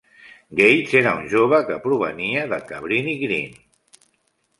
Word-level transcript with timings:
Gates 0.59 0.95
era 1.01 1.11
un 1.17 1.27
jove 1.33 1.59
que 1.67 1.77
provenia 1.83 2.47
de 2.55 2.59
Cabrini-Green. 2.71 3.53